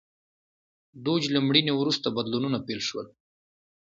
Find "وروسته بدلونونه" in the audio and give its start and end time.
1.75-2.57